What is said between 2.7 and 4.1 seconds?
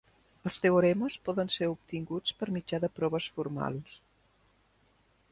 de proves formals.